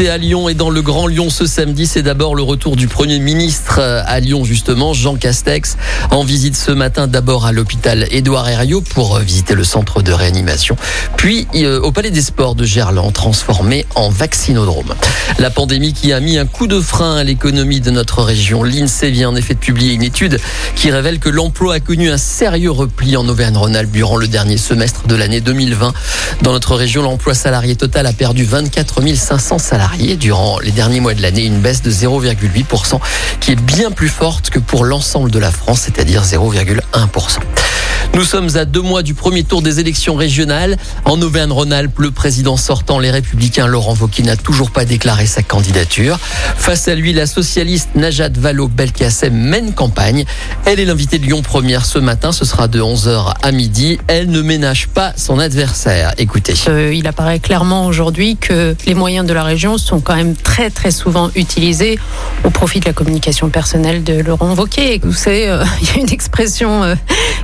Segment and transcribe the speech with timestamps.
[0.00, 3.20] À Lyon et dans le Grand Lyon ce samedi, c'est d'abord le retour du Premier
[3.20, 5.76] ministre à Lyon justement, Jean Castex,
[6.10, 10.76] en visite ce matin d'abord à l'hôpital Édouard Herriot pour visiter le centre de réanimation,
[11.16, 14.94] puis euh, au Palais des Sports de Gerland, transformé en vaccinodrome.
[15.38, 19.12] La pandémie qui a mis un coup de frein à l'économie de notre région, l'INSEE
[19.12, 20.40] vient en effet de publier une étude
[20.74, 25.06] qui révèle que l'emploi a connu un sérieux repli en Auvergne-Rhône-Alpes durant le dernier semestre
[25.06, 25.92] de l'année 2020.
[26.42, 29.83] Dans notre région, l'emploi salarié total a perdu 24 500 salariés
[30.18, 33.00] durant les derniers mois de l'année, une baisse de 0,8%
[33.40, 37.38] qui est bien plus forte que pour l'ensemble de la France, c'est-à-dire 0,1%.
[38.14, 40.76] Nous sommes à deux mois du premier tour des élections régionales.
[41.04, 46.16] En Auvergne-Rhône-Alpes, le président sortant, les Républicains, Laurent Wauquiez, n'a toujours pas déclaré sa candidature.
[46.56, 50.24] Face à lui, la socialiste Najat Vallaud-Belkacem mène campagne.
[50.64, 52.30] Elle est l'invitée de Lyon Première ce matin.
[52.30, 53.98] Ce sera de 11h à midi.
[54.06, 56.14] Elle ne ménage pas son adversaire.
[56.16, 56.54] Écoutez.
[56.68, 60.70] Euh, il apparaît clairement aujourd'hui que les moyens de la région sont quand même très
[60.70, 61.98] très souvent utilisés
[62.44, 65.00] au profit de la communication personnelle de Laurent Wauquiez.
[65.02, 66.94] Vous savez, euh, il y a une expression euh,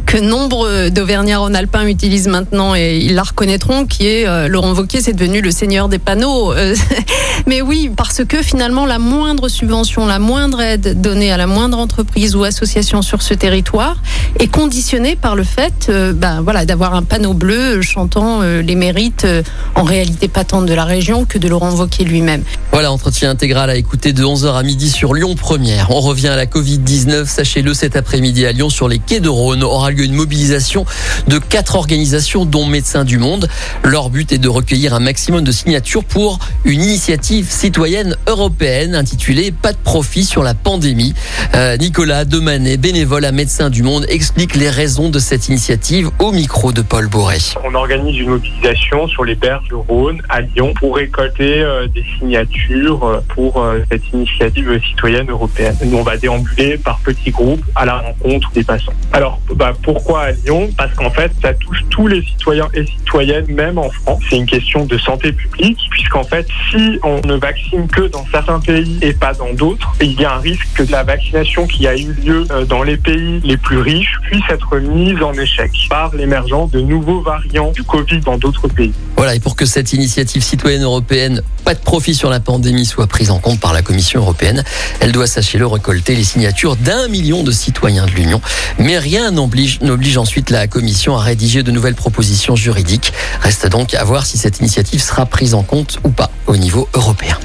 [0.07, 0.17] que
[0.61, 5.41] nombre d'Auvergnats-Rhône-Alpins utilisent maintenant et ils la reconnaîtront, qui est euh, Laurent Wauquiez, c'est devenu
[5.41, 6.53] le seigneur des panneaux.
[6.53, 6.75] Euh,
[7.47, 11.79] mais oui, parce que finalement, la moindre subvention, la moindre aide donnée à la moindre
[11.79, 13.97] entreprise ou association sur ce territoire
[14.39, 19.27] est conditionnée par le fait euh, ben, voilà, d'avoir un panneau bleu chantant les mérites
[19.75, 22.43] en réalité pas tant de la région que de Laurent Wauquiez lui-même.
[22.73, 25.91] Voilà, entretien intégral à écouter de 11h à midi sur Lyon Première.
[25.91, 29.63] On revient à la Covid-19, sachez-le, cet après-midi à Lyon sur les quais de Rhône
[29.63, 33.49] aura lieu une mobilisation de quatre organisations, dont Médecins du Monde.
[33.85, 39.53] Leur but est de recueillir un maximum de signatures pour une initiative citoyenne européenne intitulée
[39.53, 41.15] Pas de profit sur la pandémie.
[41.55, 46.33] Euh, Nicolas Demanet, bénévole à Médecins du Monde, explique les raisons de cette initiative au
[46.33, 47.39] micro de Paul Bourret.
[47.65, 52.05] On organise une mobilisation sur les berges du Rhône à Lyon pour récolter euh, des
[52.19, 55.77] signatures euh, pour cette initiative citoyenne européenne.
[55.85, 58.93] Nous, on va déambuler par petits groupes à la rencontre des passants.
[59.13, 60.29] Alors, bah, pourquoi
[60.77, 64.23] Parce qu'en fait, ça touche tous les citoyens et citoyennes, même en France.
[64.29, 68.61] C'est une question de santé publique, puisqu'en fait, si on ne vaccine que dans certains
[68.61, 71.97] pays et pas dans d'autres, il y a un risque que la vaccination qui a
[71.97, 76.15] eu lieu euh, dans les pays les plus riches puisse être mise en échec par
[76.15, 78.95] l'émergence de nouveaux variants du Covid dans d'autres pays.
[79.21, 83.07] Voilà, et pour que cette initiative citoyenne européenne, pas de profit sur la pandémie, soit
[83.07, 84.65] prise en compte par la Commission européenne,
[85.01, 88.41] elle doit, sachez-le, récolter les signatures d'un million de citoyens de l'Union.
[88.79, 93.13] Mais rien n'oblige n'oblige ensuite la Commission à rédiger de nouvelles propositions juridiques.
[93.43, 96.89] Reste donc à voir si cette initiative sera prise en compte ou pas au niveau
[96.95, 97.37] européen.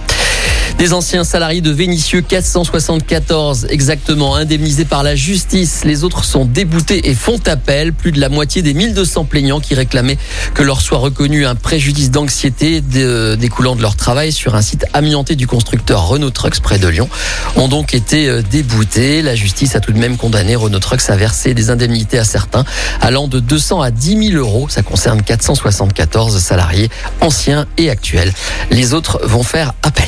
[0.77, 5.85] Des anciens salariés de Vénissieux, 474 exactement, indemnisés par la justice.
[5.85, 7.93] Les autres sont déboutés et font appel.
[7.93, 10.17] Plus de la moitié des 1200 plaignants qui réclamaient
[10.53, 15.35] que leur soit reconnu un préjudice d'anxiété découlant de leur travail sur un site amianté
[15.35, 17.07] du constructeur Renault Trucks près de Lyon
[17.55, 19.21] ont donc été euh, déboutés.
[19.21, 22.65] La justice a tout de même condamné Renault Trucks à verser des indemnités à certains
[22.99, 24.67] allant de 200 à 10 000 euros.
[24.69, 26.89] Ça concerne 474 salariés
[27.21, 28.33] anciens et actuels.
[28.71, 30.05] Les autres vont faire appel.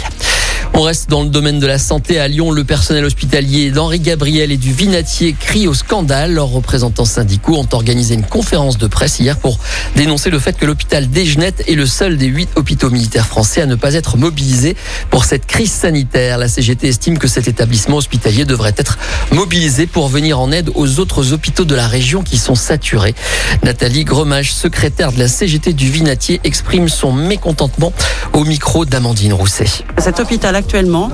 [0.80, 2.52] On reste dans le domaine de la santé à Lyon.
[2.52, 6.34] Le personnel hospitalier d'Henri Gabriel et du Vinatier crie au scandale.
[6.34, 9.58] Leurs représentants syndicaux ont organisé une conférence de presse hier pour
[9.96, 13.66] dénoncer le fait que l'hôpital Desgenettes est le seul des huit hôpitaux militaires français à
[13.66, 14.78] ne pas être mobilisé
[15.10, 16.38] pour cette crise sanitaire.
[16.38, 19.00] La CGT estime que cet établissement hospitalier devrait être
[19.32, 23.16] mobilisé pour venir en aide aux autres hôpitaux de la région qui sont saturés.
[23.64, 27.94] Nathalie Gremage, secrétaire de la CGT du Vinatier, exprime son mécontentement
[28.34, 29.84] au micro d'Amandine Rousset.
[29.98, 31.10] Cet hôpital actuellement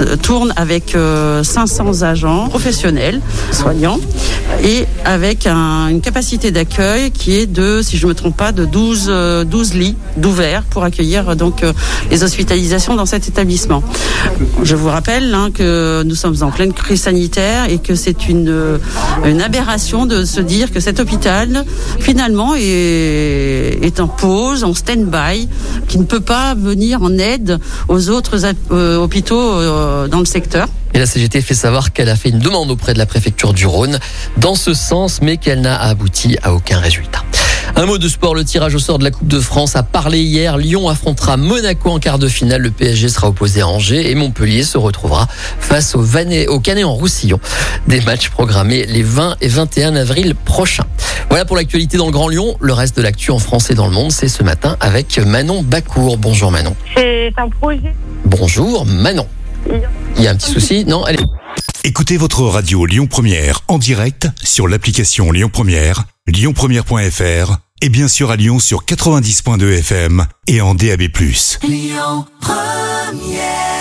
[0.00, 3.20] euh, tourne avec 500 euh, agents professionnels,
[3.52, 4.00] soignants,
[4.64, 8.64] et avec une capacité d'accueil qui est de, si je ne me trompe pas, de
[8.64, 11.62] 12, 12 euh, lits d'ouverts pour accueillir donc
[12.10, 13.82] les hospitalisations dans cet établissement.
[14.64, 18.80] Je vous rappelle hein, que nous sommes en pleine crise sanitaire et que c'est une,
[19.44, 21.64] aberration de se dire que cet hôpital
[22.00, 25.48] finalement est, en pause, en stand-by,
[25.86, 27.58] qui ne peut pas venir en aide
[27.88, 28.44] aux autres
[28.96, 30.68] hôpitaux euh, dans le secteur.
[30.94, 33.66] Et la CGT fait savoir qu'elle a fait une demande auprès de la préfecture du
[33.66, 33.98] Rhône
[34.38, 37.22] dans ce sens, mais qu'elle n'a abouti à aucun résultat.
[37.74, 40.20] Un mot de sport, le tirage au sort de la Coupe de France a parlé
[40.20, 40.56] hier.
[40.56, 42.62] Lyon affrontera Monaco en quart de finale.
[42.62, 45.28] Le PSG sera opposé à Angers et Montpellier se retrouvera
[45.60, 46.02] face au,
[46.48, 47.38] au Canet en Roussillon.
[47.86, 50.86] Des matchs programmés les 20 et 21 avril prochains.
[51.36, 52.56] Voilà pour l'actualité dans le Grand Lyon.
[52.62, 55.62] Le reste de l'actu en France et dans le monde, c'est ce matin avec Manon
[55.62, 56.16] Bacour.
[56.16, 56.74] Bonjour Manon.
[56.96, 57.94] C'est un projet.
[58.24, 59.26] Bonjour Manon.
[60.16, 61.04] Il y a un petit souci Non?
[61.04, 61.18] Allez.
[61.84, 68.30] Écoutez votre radio Lyon Première en direct sur l'application Lyon Première, lyonpremière.fr et bien sûr
[68.30, 71.02] à Lyon sur 90.2 FM et en DAB+.
[71.02, 73.75] Lyon Première